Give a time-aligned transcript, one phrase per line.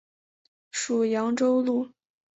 [0.71, 1.91] 属扬州路。